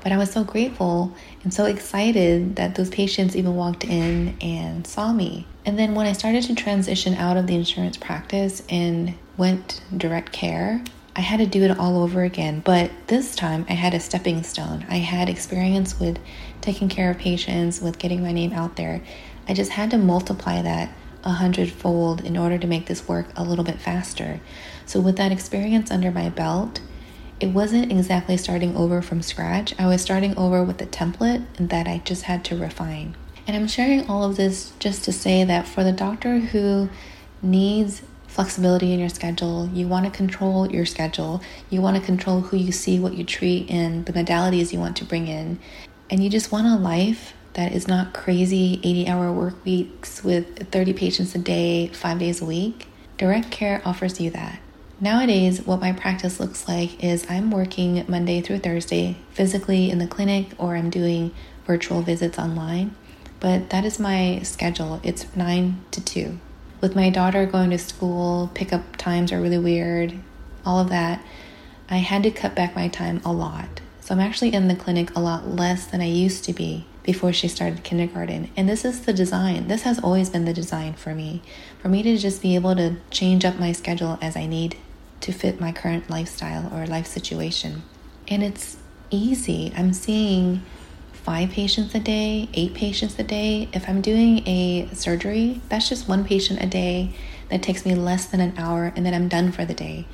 but 0.02 0.12
I 0.12 0.18
was 0.18 0.32
so 0.32 0.44
grateful 0.44 1.16
and 1.44 1.54
so 1.54 1.66
excited 1.66 2.56
that 2.56 2.74
those 2.74 2.90
patients 2.90 3.36
even 3.36 3.56
walked 3.56 3.84
in 3.84 4.36
and 4.42 4.88
saw 4.88 5.14
me. 5.14 5.46
And 5.66 5.78
then 5.78 5.94
when 5.94 6.08
I 6.08 6.14
started 6.14 6.44
to 6.46 6.56
transition 6.56 7.14
out 7.14 7.38
of 7.38 7.46
the 7.46 7.54
insurance 7.54 7.98
practice 7.98 8.64
and 8.68 9.14
went 9.38 9.82
direct 9.96 10.32
care, 10.32 10.84
I 11.20 11.22
had 11.22 11.40
to 11.40 11.46
do 11.46 11.66
it 11.66 11.78
all 11.78 12.02
over 12.02 12.24
again. 12.24 12.62
But 12.62 12.92
this 13.08 13.36
time 13.36 13.66
I 13.68 13.74
had 13.74 13.94
a 13.94 14.00
stepping 14.00 14.42
stone. 14.42 14.86
I 14.88 15.00
had 15.00 15.28
experience 15.28 16.00
with 16.00 16.18
taking 16.62 16.88
care 16.88 17.12
of 17.12 17.18
patients, 17.18 17.82
with 17.82 18.00
getting 18.00 18.24
my 18.24 18.32
name 18.32 18.54
out 18.54 18.78
there. 18.78 19.02
I 19.46 19.54
just 19.54 19.72
had 19.72 19.92
to 19.92 19.98
multiply 19.98 20.62
that 20.62 20.96
a 21.26 21.32
hundredfold 21.32 22.24
in 22.24 22.38
order 22.38 22.58
to 22.58 22.66
make 22.66 22.86
this 22.86 23.06
work 23.06 23.28
a 23.36 23.44
little 23.44 23.66
bit 23.66 23.82
faster. 23.82 24.40
So, 24.86 25.02
with 25.02 25.18
that 25.18 25.34
experience 25.34 25.92
under 25.92 26.10
my 26.10 26.30
belt, 26.30 26.80
it 27.42 27.48
wasn't 27.48 27.92
exactly 27.92 28.38
starting 28.38 28.78
over 28.78 29.02
from 29.02 29.22
scratch. 29.22 29.78
I 29.78 29.88
was 29.88 30.02
starting 30.02 30.38
over 30.38 30.64
with 30.64 30.82
a 30.82 30.86
template 30.86 31.46
that 31.58 31.86
I 31.86 31.98
just 32.06 32.24
had 32.24 32.46
to 32.46 32.56
refine. 32.56 33.18
And 33.46 33.58
I'm 33.58 33.68
sharing 33.68 34.08
all 34.08 34.24
of 34.24 34.38
this 34.38 34.72
just 34.80 35.04
to 35.04 35.12
say 35.12 35.44
that 35.44 35.68
for 35.68 35.84
the 35.84 35.92
doctor 35.92 36.40
who 36.40 36.88
needs 37.42 38.04
flexibility 38.30 38.94
in 38.94 39.00
your 39.00 39.10
schedule, 39.10 39.68
you 39.74 39.88
want 39.88 40.06
to 40.06 40.12
control 40.12 40.72
your 40.72 40.86
schedule, 40.86 41.42
you 41.70 41.82
want 41.82 41.98
to 41.98 42.02
control 42.02 42.42
who 42.42 42.58
you 42.58 42.72
see, 42.72 43.00
what 43.00 43.14
you 43.16 43.24
treat, 43.24 43.70
and 43.70 44.06
the 44.06 44.14
modalities 44.14 44.72
you 44.72 44.80
want 44.80 44.96
to 44.98 45.06
bring 45.06 45.28
in, 45.28 45.60
and 46.10 46.24
you 46.24 46.30
just 46.30 46.52
want 46.52 46.68
a 46.68 46.76
life 46.76 47.34
that 47.54 47.74
is 47.74 47.88
not 47.88 48.14
crazy 48.14 48.80
80 48.84 49.08
hour 49.08 49.32
work 49.34 49.66
weeks 49.66 50.24
with 50.24 50.72
30 50.72 50.94
patients 50.94 51.36
a 51.36 51.40
day, 51.40 51.88
five 51.88 52.20
days 52.20 52.42
a 52.42 52.46
week, 52.46 52.88
direct 53.18 53.52
care 53.52 53.82
offers 53.84 54.22
you 54.22 54.30
that. 54.30 54.60
Nowadays, 55.02 55.66
what 55.66 55.80
my 55.80 55.92
practice 55.94 56.40
looks 56.40 56.68
like 56.68 57.04
is 57.04 57.26
I'm 57.30 57.52
working 57.52 58.06
Monday 58.08 58.42
through 58.42 58.60
Thursday 58.60 59.18
physically 59.32 59.90
in 59.90 59.98
the 59.98 60.08
clinic 60.08 60.48
or 60.58 60.76
I'm 60.76 60.90
doing 60.90 61.32
virtual 61.66 62.02
visits 62.02 62.38
online. 62.38 62.96
but 63.40 63.70
that 63.70 63.86
is 63.86 64.00
my 64.00 64.40
schedule. 64.44 65.00
It's 65.04 65.26
9 65.36 65.82
to 65.92 66.04
2. 66.04 66.40
With 66.82 66.96
my 66.96 67.10
daughter 67.10 67.46
going 67.46 67.72
to 67.72 67.78
school, 67.78 68.50
pickup 68.54 68.96
times 68.96 69.34
are 69.34 69.42
really 69.42 69.58
weird, 69.58 70.14
all 70.66 70.80
of 70.80 70.90
that. 70.90 71.22
I 71.90 71.98
had 71.98 72.24
to 72.24 72.32
cut 72.32 72.56
back 72.56 72.74
my 72.74 72.88
time 72.88 73.22
a 73.26 73.34
lot. 73.34 73.82
So 74.00 74.16
I'm 74.16 74.22
actually 74.22 74.54
in 74.54 74.70
the 74.70 74.76
clinic 74.76 75.14
a 75.16 75.20
lot 75.20 75.48
less 75.48 75.86
than 75.86 76.00
I 76.00 76.08
used 76.08 76.46
to 76.46 76.54
be 76.54 76.86
before 77.04 77.34
she 77.34 77.50
started 77.50 77.84
kindergarten. 77.84 78.50
And 78.56 78.70
this 78.70 78.86
is 78.86 79.02
the 79.02 79.12
design. 79.12 79.68
This 79.68 79.82
has 79.82 80.00
always 80.00 80.30
been 80.30 80.46
the 80.46 80.54
design 80.54 80.94
for 80.94 81.14
me. 81.14 81.42
For 81.82 81.90
me 81.90 82.02
to 82.04 82.18
just 82.18 82.42
be 82.42 82.56
able 82.56 82.76
to 82.78 82.96
change 83.12 83.44
up 83.44 83.60
my 83.60 83.74
schedule 83.74 84.18
as 84.22 84.38
I 84.38 84.46
need 84.46 84.78
to 85.22 85.34
fit 85.34 85.60
my 85.60 85.74
current 85.74 86.10
lifestyle 86.10 86.72
or 86.74 86.88
life 86.88 87.08
situation. 87.08 87.84
And 88.30 88.42
it's 88.42 88.78
easy. 89.10 89.74
I'm 89.76 89.92
seeing 89.92 90.64
five 91.30 91.52
patients 91.52 91.94
a 91.94 92.00
day, 92.00 92.50
eight 92.56 92.74
patients 92.74 93.20
a 93.20 93.24
day. 93.24 93.70
If 93.72 93.88
I'm 93.88 94.02
doing 94.02 94.40
a 94.48 94.90
surgery, 94.94 95.62
that's 95.70 95.88
just 95.88 96.08
one 96.08 96.26
patient 96.26 96.60
a 96.60 96.66
day 96.66 97.14
that 97.52 97.62
takes 97.62 97.86
me 97.86 97.94
less 97.94 98.26
than 98.26 98.40
an 98.40 98.52
hour, 98.58 98.92
and 98.96 99.06
then 99.06 99.14
I'm 99.14 99.28
done 99.28 99.52
for 99.52 99.64
the 99.64 99.76
day. 99.76 100.08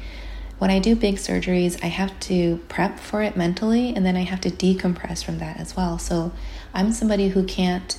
When 0.58 0.70
I 0.70 0.80
do 0.80 0.94
big 0.94 1.16
surgeries, 1.16 1.82
I 1.82 1.88
have 1.88 2.20
to 2.32 2.58
prep 2.68 3.00
for 3.00 3.22
it 3.22 3.38
mentally, 3.38 3.96
and 3.96 4.06
then 4.06 4.18
I 4.18 4.24
have 4.24 4.42
to 4.42 4.50
decompress 4.50 5.24
from 5.24 5.38
that 5.38 5.58
as 5.58 5.74
well. 5.74 5.98
So 5.98 6.34
I'm 6.74 6.92
somebody 6.92 7.30
who 7.30 7.46
can't 7.46 7.98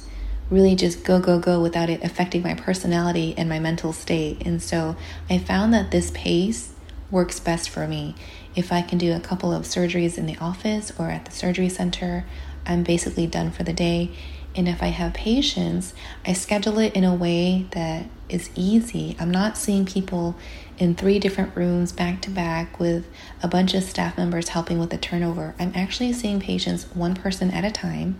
really 0.50 0.76
just 0.76 1.02
go, 1.02 1.18
go, 1.18 1.38
go 1.38 1.58
without 1.58 1.88
it 1.88 2.04
affecting 2.04 2.42
my 2.42 2.52
personality 2.52 3.32
and 3.38 3.48
my 3.48 3.58
mental 3.58 3.94
state. 3.94 4.46
And 4.46 4.62
so 4.62 4.94
I 5.30 5.38
found 5.38 5.72
that 5.72 5.90
this 5.90 6.10
pace 6.10 6.74
works 7.10 7.40
best 7.40 7.70
for 7.70 7.86
me. 7.86 8.14
If 8.54 8.72
I 8.72 8.82
can 8.82 8.98
do 8.98 9.14
a 9.14 9.20
couple 9.20 9.54
of 9.54 9.62
surgeries 9.62 10.18
in 10.18 10.26
the 10.26 10.36
office 10.36 10.92
or 10.98 11.08
at 11.08 11.24
the 11.24 11.30
surgery 11.30 11.70
center, 11.70 12.26
I'm 12.66 12.82
basically 12.82 13.26
done 13.26 13.50
for 13.50 13.62
the 13.62 13.72
day. 13.72 14.10
And 14.54 14.68
if 14.68 14.82
I 14.82 14.86
have 14.86 15.12
patients, 15.12 15.92
I 16.26 16.32
schedule 16.32 16.78
it 16.78 16.94
in 16.94 17.04
a 17.04 17.14
way 17.14 17.66
that 17.72 18.06
is 18.28 18.50
easy. 18.54 19.14
I'm 19.20 19.30
not 19.30 19.58
seeing 19.58 19.84
people 19.84 20.34
in 20.78 20.94
three 20.94 21.18
different 21.18 21.54
rooms 21.54 21.92
back 21.92 22.22
to 22.22 22.30
back 22.30 22.80
with 22.80 23.06
a 23.42 23.48
bunch 23.48 23.74
of 23.74 23.82
staff 23.82 24.16
members 24.16 24.50
helping 24.50 24.78
with 24.78 24.90
the 24.90 24.98
turnover. 24.98 25.54
I'm 25.58 25.72
actually 25.74 26.12
seeing 26.14 26.40
patients 26.40 26.84
one 26.94 27.14
person 27.14 27.50
at 27.50 27.64
a 27.64 27.70
time, 27.70 28.18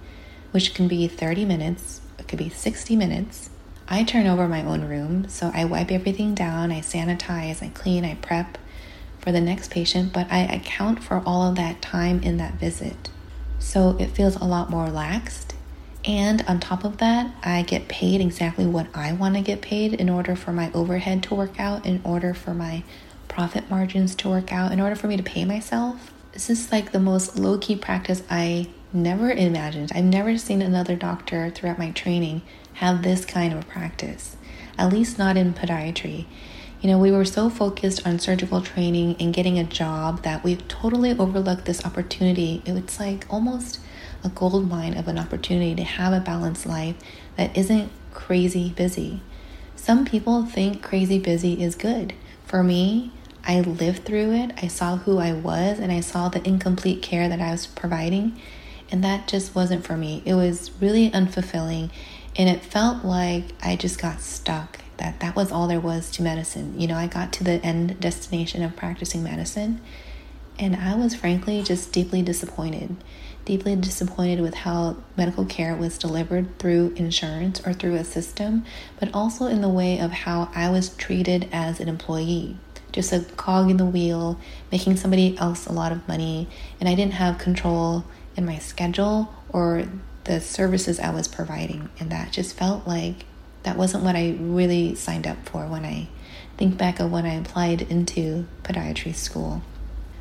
which 0.50 0.74
can 0.74 0.88
be 0.88 1.08
30 1.08 1.44
minutes, 1.44 2.02
it 2.18 2.28
could 2.28 2.38
be 2.38 2.50
60 2.50 2.96
minutes. 2.96 3.50
I 3.88 4.04
turn 4.04 4.26
over 4.26 4.48
my 4.48 4.64
own 4.64 4.86
room, 4.86 5.28
so 5.28 5.50
I 5.54 5.64
wipe 5.64 5.90
everything 5.90 6.34
down, 6.34 6.72
I 6.72 6.80
sanitize, 6.80 7.62
I 7.62 7.68
clean, 7.68 8.04
I 8.04 8.14
prep 8.16 8.58
for 9.18 9.32
the 9.32 9.40
next 9.40 9.70
patient, 9.70 10.12
but 10.12 10.30
I 10.30 10.40
account 10.40 11.02
for 11.02 11.22
all 11.24 11.48
of 11.48 11.56
that 11.56 11.82
time 11.82 12.22
in 12.22 12.36
that 12.38 12.54
visit. 12.54 13.10
So 13.58 13.96
it 13.98 14.10
feels 14.10 14.36
a 14.36 14.44
lot 14.44 14.70
more 14.70 14.84
relaxed. 14.84 15.54
And 16.04 16.42
on 16.46 16.60
top 16.60 16.84
of 16.84 16.98
that, 16.98 17.34
I 17.42 17.62
get 17.62 17.88
paid 17.88 18.20
exactly 18.20 18.64
what 18.64 18.86
I 18.94 19.12
want 19.12 19.34
to 19.34 19.40
get 19.40 19.60
paid 19.60 19.94
in 19.94 20.08
order 20.08 20.36
for 20.36 20.52
my 20.52 20.70
overhead 20.72 21.24
to 21.24 21.34
work 21.34 21.58
out, 21.58 21.84
in 21.84 22.00
order 22.04 22.32
for 22.32 22.54
my 22.54 22.84
profit 23.28 23.68
margins 23.68 24.14
to 24.16 24.28
work 24.28 24.52
out, 24.52 24.70
in 24.70 24.80
order 24.80 24.94
for 24.94 25.08
me 25.08 25.16
to 25.16 25.22
pay 25.22 25.44
myself. 25.44 26.12
This 26.32 26.48
is 26.48 26.70
like 26.70 26.92
the 26.92 27.00
most 27.00 27.38
low 27.38 27.58
key 27.58 27.74
practice 27.76 28.22
I 28.30 28.68
never 28.92 29.30
imagined. 29.30 29.90
I've 29.94 30.04
never 30.04 30.38
seen 30.38 30.62
another 30.62 30.94
doctor 30.94 31.50
throughout 31.50 31.78
my 31.78 31.90
training 31.90 32.42
have 32.74 33.02
this 33.02 33.24
kind 33.24 33.52
of 33.52 33.60
a 33.60 33.66
practice, 33.66 34.36
at 34.78 34.92
least 34.92 35.18
not 35.18 35.36
in 35.36 35.54
podiatry. 35.54 36.26
You 36.80 36.90
know, 36.90 36.98
we 36.98 37.10
were 37.10 37.24
so 37.24 37.48
focused 37.48 38.06
on 38.06 38.18
surgical 38.18 38.60
training 38.60 39.16
and 39.18 39.32
getting 39.32 39.58
a 39.58 39.64
job 39.64 40.22
that 40.24 40.44
we 40.44 40.56
totally 40.56 41.18
overlooked 41.18 41.64
this 41.64 41.84
opportunity. 41.86 42.62
It's 42.66 43.00
like 43.00 43.24
almost 43.30 43.80
a 44.22 44.28
gold 44.28 44.68
mine 44.68 44.94
of 44.94 45.08
an 45.08 45.18
opportunity 45.18 45.74
to 45.74 45.82
have 45.82 46.12
a 46.12 46.20
balanced 46.20 46.66
life 46.66 46.96
that 47.36 47.56
isn't 47.56 47.90
crazy 48.12 48.70
busy. 48.76 49.22
Some 49.74 50.04
people 50.04 50.44
think 50.44 50.82
crazy 50.82 51.18
busy 51.18 51.62
is 51.62 51.74
good. 51.76 52.12
For 52.44 52.62
me, 52.62 53.10
I 53.42 53.60
lived 53.60 54.04
through 54.04 54.32
it. 54.32 54.52
I 54.62 54.68
saw 54.68 54.96
who 54.96 55.18
I 55.18 55.32
was 55.32 55.78
and 55.78 55.90
I 55.90 56.00
saw 56.00 56.28
the 56.28 56.46
incomplete 56.46 57.00
care 57.00 57.28
that 57.28 57.40
I 57.40 57.52
was 57.52 57.66
providing. 57.66 58.38
And 58.90 59.02
that 59.02 59.28
just 59.28 59.54
wasn't 59.54 59.84
for 59.84 59.96
me. 59.96 60.22
It 60.26 60.34
was 60.34 60.70
really 60.80 61.10
unfulfilling. 61.10 61.90
And 62.36 62.48
it 62.50 62.62
felt 62.62 63.04
like 63.04 63.44
I 63.62 63.76
just 63.76 64.00
got 64.00 64.20
stuck 64.20 64.80
that 64.98 65.20
that 65.20 65.36
was 65.36 65.52
all 65.52 65.68
there 65.68 65.80
was 65.80 66.10
to 66.12 66.22
medicine. 66.22 66.78
You 66.80 66.86
know, 66.86 66.96
I 66.96 67.06
got 67.06 67.32
to 67.34 67.44
the 67.44 67.64
end 67.64 68.00
destination 68.00 68.62
of 68.62 68.76
practicing 68.76 69.22
medicine, 69.22 69.80
and 70.58 70.76
I 70.76 70.94
was 70.94 71.14
frankly 71.14 71.62
just 71.62 71.92
deeply 71.92 72.22
disappointed. 72.22 72.96
Deeply 73.44 73.76
disappointed 73.76 74.40
with 74.40 74.54
how 74.54 74.96
medical 75.16 75.44
care 75.44 75.76
was 75.76 75.98
delivered 75.98 76.58
through 76.58 76.94
insurance 76.96 77.64
or 77.64 77.72
through 77.72 77.94
a 77.94 78.04
system, 78.04 78.64
but 78.98 79.14
also 79.14 79.46
in 79.46 79.60
the 79.60 79.68
way 79.68 80.00
of 80.00 80.10
how 80.10 80.50
I 80.54 80.68
was 80.70 80.88
treated 80.96 81.48
as 81.52 81.78
an 81.78 81.88
employee. 81.88 82.56
Just 82.90 83.12
a 83.12 83.20
cog 83.36 83.70
in 83.70 83.76
the 83.76 83.84
wheel, 83.84 84.40
making 84.72 84.96
somebody 84.96 85.38
else 85.38 85.66
a 85.66 85.72
lot 85.72 85.92
of 85.92 86.08
money, 86.08 86.48
and 86.80 86.88
I 86.88 86.94
didn't 86.94 87.14
have 87.14 87.38
control 87.38 88.04
in 88.36 88.44
my 88.44 88.58
schedule 88.58 89.32
or 89.48 89.84
the 90.24 90.40
services 90.40 90.98
I 90.98 91.10
was 91.10 91.28
providing. 91.28 91.88
And 92.00 92.10
that 92.10 92.32
just 92.32 92.56
felt 92.56 92.86
like 92.86 93.24
that 93.66 93.76
wasn't 93.76 94.04
what 94.04 94.14
I 94.14 94.36
really 94.38 94.94
signed 94.94 95.26
up 95.26 95.48
for 95.48 95.66
when 95.66 95.84
I 95.84 96.08
think 96.56 96.78
back 96.78 97.00
of 97.00 97.10
when 97.10 97.26
I 97.26 97.34
applied 97.34 97.82
into 97.82 98.46
podiatry 98.62 99.12
school. 99.12 99.60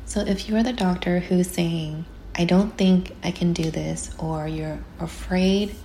So 0.04 0.20
if 0.20 0.48
you're 0.48 0.64
the 0.64 0.72
doctor 0.72 1.20
who's 1.20 1.48
saying, 1.48 2.04
I 2.34 2.44
don't 2.44 2.76
think 2.76 3.12
I 3.22 3.30
can 3.30 3.52
do 3.52 3.70
this, 3.70 4.10
or 4.18 4.48
you're 4.48 4.80
afraid 4.98 5.76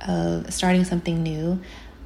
of 0.00 0.50
starting 0.52 0.84
something 0.84 1.22
new, 1.22 1.60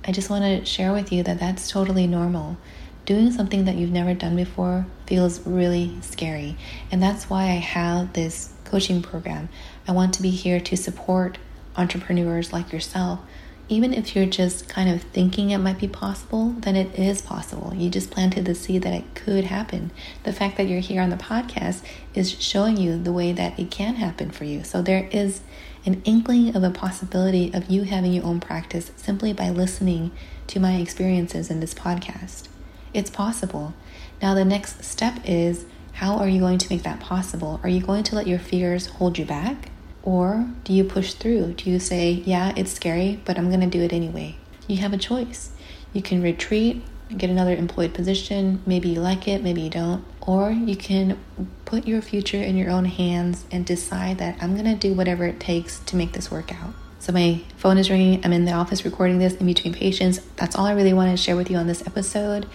I 0.04 0.10
just 0.10 0.28
want 0.28 0.42
to 0.42 0.64
share 0.64 0.92
with 0.92 1.12
you 1.12 1.22
that 1.22 1.38
that's 1.38 1.70
totally 1.70 2.08
normal. 2.08 2.56
Doing 3.04 3.30
something 3.30 3.64
that 3.66 3.76
you've 3.76 3.92
never 3.92 4.12
done 4.12 4.34
before 4.34 4.86
feels 5.06 5.46
really 5.46 5.96
scary. 6.00 6.56
And 6.90 7.00
that's 7.00 7.30
why 7.30 7.44
I 7.44 7.60
have 7.62 8.12
this 8.12 8.52
coaching 8.64 9.02
program. 9.02 9.50
I 9.86 9.92
want 9.92 10.14
to 10.14 10.22
be 10.22 10.30
here 10.30 10.58
to 10.58 10.76
support 10.76 11.38
entrepreneurs 11.76 12.52
like 12.52 12.72
yourself 12.72 13.20
even 13.68 13.92
if 13.92 14.14
you're 14.14 14.26
just 14.26 14.68
kind 14.68 14.88
of 14.88 15.02
thinking 15.02 15.50
it 15.50 15.58
might 15.58 15.78
be 15.78 15.88
possible, 15.88 16.50
then 16.58 16.76
it 16.76 16.96
is 16.98 17.20
possible. 17.20 17.74
You 17.74 17.90
just 17.90 18.10
planted 18.10 18.44
the 18.44 18.54
seed 18.54 18.82
that 18.82 18.94
it 18.94 19.14
could 19.14 19.44
happen. 19.44 19.90
The 20.22 20.32
fact 20.32 20.56
that 20.56 20.68
you're 20.68 20.80
here 20.80 21.02
on 21.02 21.10
the 21.10 21.16
podcast 21.16 21.82
is 22.14 22.40
showing 22.40 22.76
you 22.76 22.96
the 22.96 23.12
way 23.12 23.32
that 23.32 23.58
it 23.58 23.70
can 23.70 23.96
happen 23.96 24.30
for 24.30 24.44
you. 24.44 24.62
So 24.62 24.82
there 24.82 25.08
is 25.10 25.40
an 25.84 26.00
inkling 26.04 26.54
of 26.54 26.62
a 26.62 26.70
possibility 26.70 27.52
of 27.52 27.68
you 27.68 27.82
having 27.82 28.12
your 28.12 28.24
own 28.24 28.38
practice 28.38 28.92
simply 28.96 29.32
by 29.32 29.50
listening 29.50 30.12
to 30.46 30.60
my 30.60 30.76
experiences 30.76 31.50
in 31.50 31.58
this 31.58 31.74
podcast. 31.74 32.48
It's 32.94 33.10
possible. 33.10 33.74
Now, 34.22 34.34
the 34.34 34.44
next 34.44 34.84
step 34.84 35.20
is 35.24 35.66
how 35.94 36.18
are 36.18 36.28
you 36.28 36.40
going 36.40 36.58
to 36.58 36.72
make 36.72 36.82
that 36.84 37.00
possible? 37.00 37.60
Are 37.62 37.68
you 37.68 37.80
going 37.80 38.04
to 38.04 38.14
let 38.14 38.26
your 38.26 38.38
fears 38.38 38.86
hold 38.86 39.18
you 39.18 39.24
back? 39.24 39.70
Or 40.06 40.48
do 40.62 40.72
you 40.72 40.84
push 40.84 41.14
through? 41.14 41.54
Do 41.54 41.68
you 41.68 41.80
say, 41.80 42.22
yeah, 42.24 42.52
it's 42.56 42.72
scary, 42.72 43.20
but 43.24 43.36
I'm 43.36 43.48
going 43.48 43.60
to 43.60 43.66
do 43.66 43.82
it 43.82 43.92
anyway? 43.92 44.36
You 44.68 44.76
have 44.76 44.92
a 44.92 44.98
choice. 44.98 45.50
You 45.92 46.00
can 46.00 46.22
retreat, 46.22 46.80
get 47.16 47.28
another 47.28 47.56
employed 47.56 47.92
position. 47.92 48.62
Maybe 48.64 48.90
you 48.90 49.00
like 49.00 49.26
it, 49.26 49.42
maybe 49.42 49.62
you 49.62 49.70
don't. 49.70 50.04
Or 50.20 50.52
you 50.52 50.76
can 50.76 51.18
put 51.64 51.88
your 51.88 52.00
future 52.00 52.40
in 52.40 52.56
your 52.56 52.70
own 52.70 52.84
hands 52.84 53.46
and 53.50 53.66
decide 53.66 54.18
that 54.18 54.40
I'm 54.40 54.54
going 54.54 54.72
to 54.72 54.76
do 54.76 54.94
whatever 54.94 55.26
it 55.26 55.40
takes 55.40 55.80
to 55.80 55.96
make 55.96 56.12
this 56.12 56.30
work 56.30 56.54
out. 56.54 56.74
So 57.00 57.12
my 57.12 57.42
phone 57.56 57.76
is 57.76 57.90
ringing. 57.90 58.24
I'm 58.24 58.32
in 58.32 58.44
the 58.44 58.52
office 58.52 58.84
recording 58.84 59.18
this 59.18 59.34
in 59.34 59.46
between 59.46 59.74
patients. 59.74 60.20
That's 60.36 60.54
all 60.54 60.66
I 60.66 60.72
really 60.72 60.92
wanted 60.92 61.12
to 61.12 61.16
share 61.16 61.34
with 61.34 61.50
you 61.50 61.56
on 61.56 61.66
this 61.66 61.84
episode. 61.84 62.46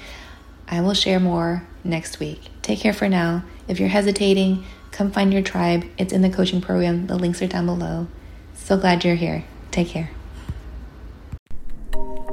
I 0.70 0.80
will 0.80 0.94
share 0.94 1.20
more 1.20 1.68
next 1.84 2.22
week. 2.22 2.50
Take 2.62 2.80
care 2.80 2.94
for 2.94 3.10
now. 3.10 3.44
If 3.68 3.78
you're 3.78 3.90
hesitating, 3.90 4.64
come 4.92 5.12
find 5.12 5.34
your 5.34 5.42
tribe. 5.42 5.86
It's 5.98 6.14
in 6.14 6.22
the 6.22 6.30
coaching 6.30 6.62
program. 6.62 7.08
The 7.08 7.16
links 7.16 7.42
are 7.42 7.48
down 7.48 7.66
below. 7.66 8.08
So 8.54 8.78
glad 8.78 9.04
you're 9.04 9.16
here. 9.16 9.44
Take 9.72 9.90
care. 9.90 10.12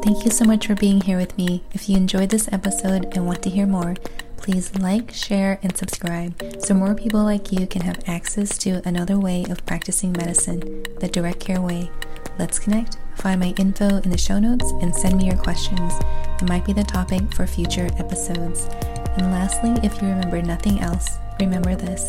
Thank 0.03 0.25
you 0.25 0.31
so 0.31 0.45
much 0.45 0.67
for 0.67 0.75
being 0.75 1.01
here 1.01 1.19
with 1.19 1.37
me. 1.37 1.65
If 1.73 1.89
you 1.89 1.97
enjoyed 1.97 2.31
this 2.31 2.49
episode 2.53 3.17
and 3.17 3.27
want 3.27 3.43
to 3.43 3.51
hear 3.51 3.67
more, 3.67 3.95
please 4.37 4.75
like, 4.79 5.13
share, 5.13 5.59
and 5.63 5.77
subscribe 5.77 6.41
so 6.61 6.73
more 6.75 6.95
people 6.95 7.23
like 7.23 7.53
you 7.53 7.67
can 7.67 7.83
have 7.83 8.03
access 8.07 8.57
to 8.59 8.81
another 8.87 9.19
way 9.19 9.45
of 9.51 9.67
practicing 9.67 10.13
medicine, 10.13 10.85
the 11.01 11.09
direct 11.09 11.41
care 11.41 11.61
way. 11.61 11.91
Let's 12.39 12.59
connect. 12.59 12.97
Find 13.17 13.41
my 13.41 13.53
info 13.59 13.97
in 13.99 14.11
the 14.11 14.17
show 14.17 14.39
notes 14.39 14.71
and 14.81 14.95
send 14.95 15.17
me 15.19 15.27
your 15.27 15.37
questions. 15.37 15.93
It 16.41 16.49
might 16.49 16.65
be 16.65 16.73
the 16.73 16.85
topic 16.85 17.35
for 17.35 17.47
future 17.47 17.89
episodes. 17.99 18.69
And 19.17 19.33
lastly, 19.33 19.75
if 19.83 20.01
you 20.01 20.09
remember 20.09 20.41
nothing 20.41 20.81
else, 20.81 21.19
remember 21.41 21.75
this 21.75 22.09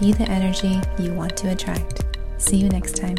be 0.00 0.12
the 0.12 0.28
energy 0.30 0.80
you 0.98 1.12
want 1.12 1.36
to 1.36 1.50
attract. 1.50 2.02
See 2.38 2.56
you 2.56 2.70
next 2.70 2.96
time. 2.96 3.16